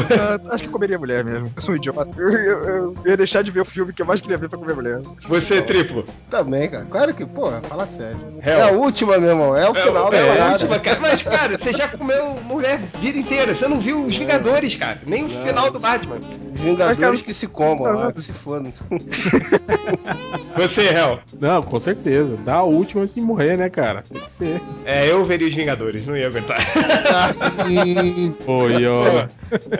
Ah, 0.00 0.54
acho 0.54 0.64
que 0.64 0.68
comeria 0.70 0.98
mulher 0.98 1.24
mesmo. 1.24 1.50
Eu 1.54 1.62
sou 1.62 1.72
um 1.74 1.76
idiota. 1.76 2.08
Eu, 2.16 2.28
eu- 2.32 2.64
eu 2.64 2.94
ia 3.06 3.16
deixar 3.16 3.42
de 3.42 3.50
ver 3.50 3.60
o 3.60 3.64
filme 3.64 3.92
que 3.92 4.02
eu 4.02 4.06
mais 4.06 4.20
queria 4.20 4.36
ver 4.38 4.48
pra 4.48 4.58
comer 4.58 4.74
mulher. 4.74 5.00
Você, 5.28 5.62
triplo. 5.62 6.04
também, 6.30 6.68
cara. 6.68 6.84
Claro 6.86 7.14
que, 7.14 7.24
porra, 7.26 7.60
fala 7.62 7.86
sério. 7.86 8.16
Hell. 8.44 8.58
É 8.58 8.62
a 8.62 8.70
última, 8.72 9.18
meu 9.18 9.30
irmão. 9.30 9.56
É 9.56 9.68
o 9.68 9.74
final 9.74 10.10
da 10.10 10.16
É 10.16 10.22
a 10.22 10.26
parada. 10.32 10.52
última, 10.52 10.78
cara. 10.78 11.00
Mas, 11.00 11.22
cara, 11.22 11.58
você 11.58 11.72
já 11.72 11.88
comeu 11.88 12.34
mulher 12.44 12.80
a 12.94 12.98
vida 12.98 13.18
inteira. 13.18 13.54
Você 13.54 13.66
não 13.68 13.80
viu 13.80 14.04
os 14.06 14.16
Vingadores, 14.16 14.74
cara. 14.74 15.00
Nem 15.06 15.24
o 15.24 15.28
Não. 15.28 15.44
final 15.46 15.70
do 15.70 15.78
Batman. 15.80 16.16
Vingadores 16.54 16.98
Mas, 16.98 17.00
cara, 17.00 17.16
que 17.18 17.34
se 17.34 17.48
comam 17.48 17.92
lá, 17.92 18.12
que 18.12 18.20
se 18.20 18.32
fodam. 18.32 18.72
Você, 20.56 20.82
Hel. 20.94 21.18
Não, 21.40 21.62
com 21.62 21.80
certeza. 21.80 22.36
Dá 22.44 22.56
a 22.56 22.62
última 22.62 23.02
antes 23.02 23.14
de 23.14 23.20
morrer, 23.20 23.56
né, 23.56 23.68
cara? 23.70 24.02
Tem 24.08 24.20
que 24.20 24.32
ser. 24.32 24.60
É, 24.84 25.10
eu 25.10 25.24
veria 25.24 25.48
os 25.48 25.54
Vingadores, 25.54 26.06
não 26.06 26.16
ia 26.16 26.26
aguentar. 26.28 26.58
Hum, 27.66 28.34
Foi, 28.44 28.86
ó. 28.86 29.26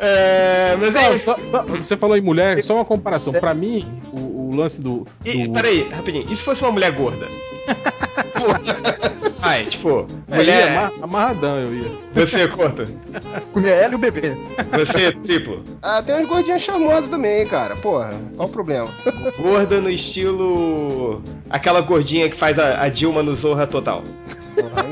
É, 0.01 0.77
mas 0.79 0.95
é 0.95 1.15
isso. 1.15 1.35
você 1.79 1.97
falou 1.97 2.17
em 2.17 2.21
mulher, 2.21 2.63
só 2.63 2.75
uma 2.77 2.85
comparação. 2.85 3.33
Pra 3.33 3.55
mim, 3.55 3.87
o, 4.13 4.51
o 4.51 4.57
lance 4.57 4.81
do. 4.81 5.07
E, 5.25 5.47
do- 5.47 5.53
peraí, 5.55 5.89
rapidinho. 5.91 6.25
E 6.31 6.37
se 6.37 6.43
fosse 6.43 6.63
uma 6.63 6.73
mulher 6.73 6.93
gorda? 6.93 7.27
Ai, 9.45 9.65
tipo, 9.67 10.07
É, 10.31 10.37
mulher. 10.37 10.67
ia, 10.67 10.79
amar- 10.79 10.93
amarradão 11.03 11.57
eu 11.59 11.75
ia. 11.75 11.91
Você, 12.15 12.47
corta. 12.49 12.85
Comer 13.53 13.71
ela 13.73 13.93
e 13.93 13.97
o 13.97 13.99
bebê. 13.99 14.37
Você, 14.71 15.11
triplo. 15.13 15.65
Ah, 15.83 16.01
tem 16.03 16.15
umas 16.15 16.27
gordinhas 16.27 16.63
charmosas 16.63 17.09
também, 17.09 17.45
cara. 17.47 17.75
Porra, 17.77 18.13
qual 18.37 18.49
o 18.49 18.53
problema? 18.53 18.89
Gorda 19.41 19.81
no 19.81 19.91
estilo. 19.91 21.23
Aquela 21.51 21.81
gordinha 21.81 22.31
que 22.31 22.37
faz 22.37 22.57
a, 22.59 22.83
a 22.83 22.89
Dilma 22.89 23.23
no 23.23 23.35
Zorra 23.35 23.67
Total. 23.67 24.03
Porra, 24.55 24.85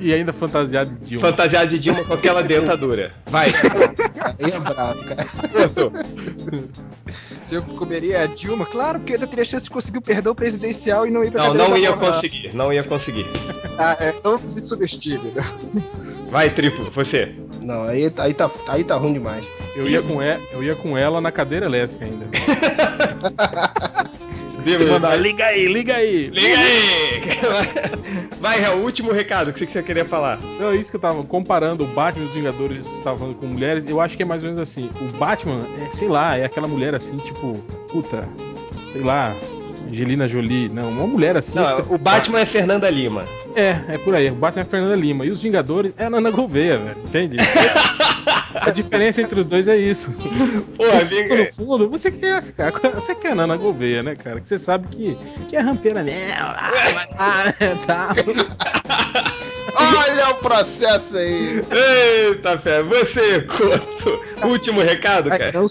E 0.00 0.14
ainda 0.14 0.32
fantasiado 0.32 0.90
de 0.90 1.04
Dilma. 1.04 1.28
Fantasiada 1.28 1.66
de 1.66 1.78
Dilma 1.78 2.02
com 2.04 2.14
aquela 2.14 2.42
dentadura. 2.42 3.12
Vai, 3.26 3.48
aí 3.48 4.50
é 4.50 4.58
brabo, 4.58 5.04
cara. 5.04 5.28
Se 7.44 7.54
eu 7.54 7.62
comeria 7.62 8.22
a 8.22 8.26
Dilma, 8.26 8.64
claro, 8.64 8.98
porque 8.98 9.12
eu 9.12 9.16
ainda 9.16 9.26
teria 9.26 9.44
chance 9.44 9.64
de 9.64 9.70
conseguir 9.70 9.98
o 9.98 10.02
perdão 10.02 10.34
presidencial 10.34 11.06
e 11.06 11.10
não 11.10 11.22
ir 11.22 11.30
pra 11.30 11.42
Não, 11.42 11.48
cadeira 11.48 11.68
não 11.68 11.76
ia 11.76 11.92
conseguir. 11.92 12.54
Não 12.54 12.72
ia 12.72 12.82
conseguir. 12.82 13.26
Ah, 13.76 13.96
é, 14.00 14.14
não 14.24 14.38
se 14.38 14.60
subestime, 14.60 15.32
né? 15.32 15.44
Vai, 16.30 16.48
triplo, 16.48 16.90
você. 16.92 17.34
Não, 17.60 17.82
aí, 17.82 18.10
aí, 18.18 18.34
tá, 18.34 18.50
aí 18.68 18.84
tá 18.84 18.94
ruim 18.96 19.12
demais. 19.12 19.44
Eu 19.74 19.88
ia, 19.88 20.02
com 20.02 20.20
ela, 20.20 20.40
eu 20.52 20.62
ia 20.62 20.74
com 20.74 20.96
ela 20.96 21.20
na 21.20 21.30
cadeira 21.30 21.66
elétrica 21.66 22.04
ainda. 22.04 22.26
Mandar, 24.88 25.16
liga 25.16 25.46
aí, 25.46 25.66
liga 25.66 25.96
aí. 25.96 26.26
Liga 26.28 26.58
aí. 26.58 28.30
Vai, 28.40 28.64
é 28.64 28.70
o 28.70 28.78
último 28.78 29.12
recado, 29.12 29.48
o 29.48 29.52
que 29.52 29.66
você 29.66 29.82
queria 29.82 30.04
falar? 30.04 30.38
Não, 30.58 30.70
é 30.70 30.76
isso 30.76 30.90
que 30.90 30.96
eu 30.96 31.00
tava 31.00 31.22
comparando 31.24 31.84
o 31.84 31.86
Batman 31.88 32.24
e 32.24 32.28
os 32.28 32.34
Vingadores 32.34 32.86
que 32.86 32.94
estavam 32.96 33.18
falando 33.18 33.36
com 33.36 33.46
mulheres, 33.46 33.84
eu 33.86 34.00
acho 34.00 34.16
que 34.16 34.22
é 34.22 34.26
mais 34.26 34.42
ou 34.42 34.48
menos 34.48 34.62
assim. 34.62 34.90
O 35.00 35.16
Batman, 35.18 35.58
é, 35.78 35.96
sei 35.96 36.08
lá, 36.08 36.36
é 36.36 36.44
aquela 36.44 36.66
mulher 36.66 36.94
assim, 36.94 37.18
tipo, 37.18 37.54
puta, 37.90 38.28
sei 38.90 39.02
lá, 39.02 39.34
Angelina 39.88 40.28
Jolie, 40.28 40.68
não, 40.68 40.88
uma 40.88 41.06
mulher 41.06 41.36
assim. 41.36 41.54
Não, 41.54 41.80
o 41.88 41.98
Batman 41.98 42.40
é 42.40 42.46
Fernanda 42.46 42.88
Lima. 42.88 43.24
É, 43.54 43.94
é 43.94 43.98
por 43.98 44.14
aí. 44.14 44.30
O 44.30 44.34
Batman 44.34 44.62
é 44.62 44.64
Fernanda 44.64 44.94
Lima. 44.94 45.26
E 45.26 45.30
os 45.30 45.42
Vingadores 45.42 45.92
é 45.98 46.06
a 46.06 46.10
Nana 46.10 46.30
Gouveia, 46.30 46.78
velho. 46.78 46.96
Entende? 47.04 47.36
a 48.54 48.70
diferença 48.70 49.20
entre 49.20 49.40
os 49.40 49.46
dois 49.46 49.68
é 49.68 49.76
isso. 49.76 50.10
Pô, 50.76 50.84
amiga. 50.84 51.36
No 51.36 51.52
fundo, 51.52 51.88
você 51.88 52.10
quer 52.10 52.42
ficar. 52.42 52.72
Você 52.72 53.14
quer 53.14 53.32
a 53.32 53.34
Nana 53.34 53.56
Gouveia, 53.56 54.02
né, 54.02 54.14
cara? 54.14 54.40
Que 54.40 54.48
você 54.48 54.58
sabe 54.58 54.88
que, 54.88 55.16
que 55.48 55.56
é 55.56 55.60
rampeira 55.60 56.02
mesmo. 56.02 56.34
Ah, 57.18 57.54
tá. 57.86 58.14
Olha 59.74 60.30
o 60.30 60.34
processo 60.36 61.16
aí. 61.16 61.62
Eita, 61.70 62.58
fé. 62.58 62.82
Você, 62.82 63.42
Couto. 63.42 64.20
Último 64.46 64.80
recado, 64.80 65.30
cara. 65.30 65.52
Não, 65.52 65.66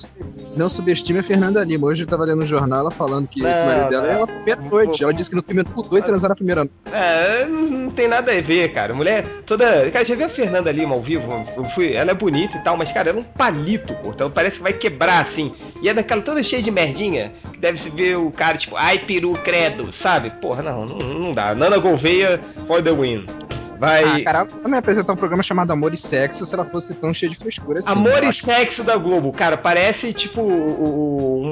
não 0.56 0.70
subestime 0.70 1.20
a 1.20 1.24
Fernanda 1.24 1.64
Lima. 1.64 1.88
Hoje 1.88 2.04
eu 2.04 2.08
tava 2.08 2.26
lendo 2.26 2.40
no 2.40 2.48
jornal 2.48 2.80
ela 2.80 2.92
falando 2.92 3.28
que 3.28 3.42
não, 3.42 3.50
esse 3.50 3.64
marido 3.64 3.90
dela 3.90 4.08
é 4.08 4.22
a 4.22 4.28
primeira 4.28 4.62
noite. 4.62 5.04
Ela 5.04 5.14
disse 5.14 5.30
que 5.30 5.36
no 5.36 5.44
primeiro 5.44 5.70
mudou 5.76 5.98
e 5.98 6.02
transaram 6.02 6.30
na 6.30 6.36
primeira 6.36 6.62
noite. 6.62 6.74
É, 6.92 7.46
não, 7.46 7.62
não, 7.62 7.92
tem 7.92 8.08
nada 8.08 8.32
a 8.32 8.42
ver, 8.42 8.74
cara. 8.74 8.94
Mulher 8.94 9.26
toda. 9.46 9.90
Cara, 9.92 10.06
já 10.06 10.16
viu 10.16 10.26
a 10.26 10.30
Fernanda 10.30 10.72
Lima 10.72 10.96
ao 10.96 11.02
vivo? 11.02 11.46
Eu 11.56 11.66
fui... 11.66 11.94
Ela 11.94 12.12
é 12.12 12.14
bonita 12.14 12.58
e 12.58 12.62
tal, 12.62 12.78
mas, 12.78 12.92
cara, 12.92 13.10
ela 13.10 13.20
é 13.20 13.22
um 13.22 13.26
palito, 13.26 13.94
Couto. 13.96 14.24
Ela 14.24 14.32
parece 14.32 14.58
que 14.58 14.64
vai 14.64 14.74
quebrar 14.74 15.22
assim. 15.22 15.54
E 15.82 15.90
é 15.90 15.94
daquela 15.94 16.22
toda 16.22 16.44
cheia 16.44 16.62
de 16.62 16.72
merdinha. 16.72 17.32
Deve 17.60 17.80
se 17.80 17.90
ver 17.90 18.18
o 18.18 18.32
cara, 18.32 18.58
tipo, 18.58 18.76
ai, 18.76 19.00
peru, 19.00 19.34
credo, 19.44 19.94
sabe? 19.94 20.30
Porra, 20.42 20.62
não, 20.62 20.86
não, 20.86 20.98
não 20.98 21.34
dá. 21.34 21.54
Nana 21.54 21.78
Gouveia 21.78 22.40
for 22.68 22.82
the 22.82 22.92
win. 22.92 23.26
Vai. 23.80 24.04
Ah, 24.04 24.24
cara, 24.24 24.48
ela 24.60 24.70
me 24.70 24.78
apresentar 24.78 25.14
um 25.14 25.16
programa 25.16 25.42
chamado 25.42 25.72
Amor 25.72 25.94
e 25.94 25.98
Sexo 25.98 26.46
se 26.46 26.54
ela 26.54 26.66
fosse 26.66 26.94
tão 26.94 27.14
cheia 27.14 27.32
de 27.32 27.38
frescura 27.38 27.80
assim. 27.80 27.90
Amor 27.90 28.24
e 28.26 28.34
Sexo 28.34 28.84
da 28.84 28.98
Globo, 28.98 29.32
cara, 29.32 29.56
parece 29.56 30.12
tipo. 30.12 30.42
O, 30.42 31.52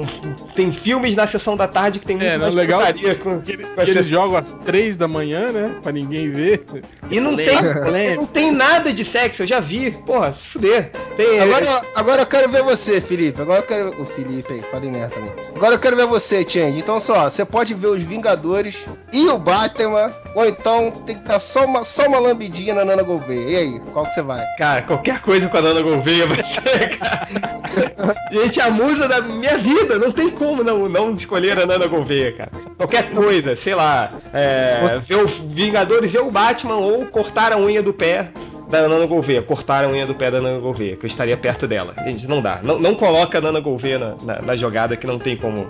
tem 0.54 0.70
filmes 0.70 1.16
na 1.16 1.26
sessão 1.26 1.56
da 1.56 1.66
tarde 1.66 1.98
que 1.98 2.06
tem 2.06 2.16
muito 2.16 2.28
é, 2.28 2.36
mais 2.36 2.54
legal 2.54 2.82
com, 2.82 3.40
que, 3.40 3.56
com 3.56 3.84
que 3.84 3.90
eles 3.90 4.06
jogam 4.06 4.36
às 4.36 4.58
três 4.58 4.96
da 4.96 5.08
manhã, 5.08 5.50
né? 5.52 5.76
Pra 5.82 5.90
ninguém 5.90 6.30
ver. 6.30 6.64
E 7.10 7.18
não 7.18 7.34
tem, 7.34 7.56
não 8.16 8.26
tem 8.26 8.52
nada 8.52 8.92
de 8.92 9.04
sexo, 9.04 9.44
eu 9.44 9.46
já 9.46 9.58
vi. 9.58 9.90
Porra, 9.90 10.34
se 10.34 10.48
fuder. 10.48 10.90
Tem, 11.16 11.40
agora, 11.40 11.82
agora 11.94 12.22
eu 12.22 12.26
quero 12.26 12.48
ver 12.50 12.62
você, 12.62 13.00
Felipe. 13.00 13.40
Agora 13.40 13.60
eu 13.60 13.66
quero. 13.66 14.02
O 14.02 14.04
Felipe 14.04 14.52
aí, 14.52 14.62
falei 14.70 14.90
merda 14.90 15.14
também. 15.14 15.32
Agora 15.56 15.74
eu 15.74 15.78
quero 15.78 15.96
ver 15.96 16.06
você, 16.06 16.46
Change. 16.46 16.78
Então 16.78 17.00
só, 17.00 17.28
você 17.28 17.44
pode 17.44 17.72
ver 17.72 17.88
os 17.88 18.02
Vingadores 18.02 18.86
e 19.12 19.26
o 19.28 19.38
Batman, 19.38 20.12
ou 20.34 20.46
então 20.46 20.90
tem 20.90 21.16
que 21.16 21.24
dar 21.24 21.38
só 21.38 21.64
uma, 21.64 21.84
só 21.84 22.06
uma 22.06 22.17
uma 22.18 22.28
lambidinha 22.28 22.74
na 22.74 22.84
Nana 22.84 23.02
Gouveia. 23.02 23.48
E 23.48 23.56
aí, 23.56 23.80
qual 23.92 24.04
que 24.06 24.14
você 24.14 24.22
vai? 24.22 24.44
Cara, 24.56 24.82
qualquer 24.82 25.20
coisa 25.20 25.48
com 25.48 25.56
a 25.56 25.62
Nana 25.62 25.80
Gouveia 25.80 26.26
vai 26.26 26.42
ser, 26.42 26.98
cara. 26.98 27.28
Gente, 28.32 28.60
a 28.60 28.70
musa 28.70 29.08
da 29.08 29.20
minha 29.20 29.56
vida. 29.58 29.98
Não 29.98 30.10
tem 30.10 30.30
como 30.30 30.64
não, 30.64 30.88
não 30.88 31.14
escolher 31.14 31.58
a 31.58 31.66
Nana 31.66 31.86
Gouveia, 31.86 32.32
cara. 32.32 32.50
Qualquer 32.76 33.10
coisa, 33.10 33.56
sei 33.56 33.74
lá. 33.74 34.08
É, 34.32 35.00
ver 35.04 35.16
o 35.16 35.26
Vingadores 35.26 36.12
e 36.12 36.18
o 36.18 36.30
Batman 36.30 36.76
ou 36.76 37.06
cortar 37.06 37.52
a 37.52 37.58
unha 37.58 37.82
do 37.82 37.92
pé 37.92 38.30
da 38.68 38.86
Nana 38.86 39.06
Gouveia, 39.06 39.40
cortar 39.40 39.84
a 39.84 39.88
unha 39.88 40.04
do 40.04 40.14
pé 40.14 40.30
da 40.30 40.42
Nana 40.42 40.58
Gouveia, 40.58 40.96
que 40.96 41.06
eu 41.06 41.08
estaria 41.08 41.36
perto 41.36 41.66
dela. 41.66 41.94
Gente, 42.04 42.26
não 42.26 42.42
dá. 42.42 42.60
Não, 42.62 42.78
não 42.78 42.94
coloca 42.94 43.38
a 43.38 43.40
Nana 43.40 43.60
Gouveia 43.60 43.98
na, 43.98 44.16
na, 44.22 44.42
na 44.42 44.56
jogada 44.56 44.96
que 44.96 45.06
não 45.06 45.18
tem 45.18 45.36
como, 45.36 45.66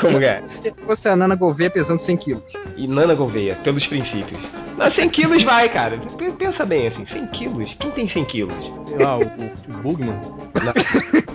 como 0.00 0.20
é. 0.22 0.42
Se 0.48 0.72
fosse 0.84 1.08
a 1.08 1.14
Nana 1.14 1.36
Gouveia 1.36 1.70
pesando 1.70 2.00
100 2.00 2.16
quilos. 2.16 2.42
E 2.76 2.88
Nana 2.88 3.14
Gouveia, 3.14 3.56
pelos 3.62 3.86
princípios. 3.86 4.40
Não, 4.76 4.90
100 4.90 5.08
quilos 5.10 5.42
vai, 5.42 5.68
cara. 5.68 6.00
Pensa 6.38 6.64
bem 6.64 6.88
assim, 6.88 7.06
100 7.06 7.26
quilos? 7.28 7.76
Quem 7.78 7.90
tem 7.90 8.08
100 8.08 8.24
quilos? 8.24 8.54
Sei 8.86 8.98
lá, 8.98 9.16
o, 9.16 9.22
o 9.22 9.78
Bugman. 9.82 10.20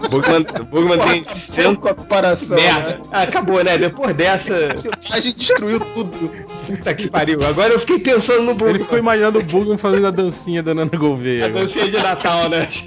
Bugman, 0.09 0.45
Bugman 0.69 0.99
tem 0.99 1.23
100 1.23 1.75
comparação. 1.75 2.57
Merda. 2.57 2.97
Né? 2.97 3.01
Ah, 3.11 3.21
acabou, 3.21 3.63
né? 3.63 3.77
Depois 3.77 4.15
dessa. 4.15 4.73
A 5.11 5.19
gente 5.19 5.37
destruiu 5.37 5.79
tudo. 5.79 6.31
Puta 6.67 6.93
que 6.93 7.09
pariu. 7.09 7.45
Agora 7.45 7.73
eu 7.73 7.79
fiquei 7.79 7.99
pensando 7.99 8.43
no 8.43 8.53
Bugman. 8.53 8.75
Ele 8.75 8.83
ficou 8.83 8.99
imaginando 8.99 9.39
o 9.39 9.43
Bugman 9.43 9.77
fazendo 9.77 10.07
a 10.07 10.11
dancinha 10.11 10.61
da 10.61 10.73
Nana 10.73 10.91
Gouveia. 10.97 11.45
A 11.45 11.49
dancinha 11.49 11.87
de 11.89 11.97
Natal, 11.97 12.49
né? 12.49 12.67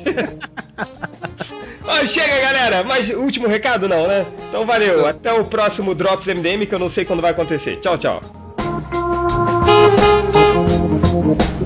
Oh, 1.85 2.06
chega, 2.06 2.40
galera! 2.40 2.85
Mais 2.85 3.09
último 3.11 3.49
recado 3.49 3.88
não, 3.88 4.06
né? 4.06 4.25
Então 4.49 4.64
valeu. 4.64 5.04
Até 5.04 5.32
o 5.32 5.44
próximo 5.44 5.97
Drops 5.97 6.26
MDM 6.32 6.64
que 6.64 6.75
eu 6.75 6.78
não 6.78 6.88
sei 6.88 7.04
quando 7.04 7.21
vai 7.21 7.32
acontecer. 7.32 7.80
Tchau, 7.80 7.99
tchau. 7.99 8.41
Thank 11.23 11.61
you. 11.61 11.62